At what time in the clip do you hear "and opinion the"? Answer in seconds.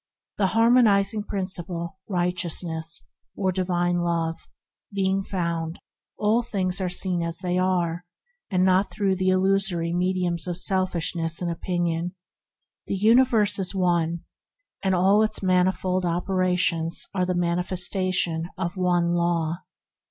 11.39-12.95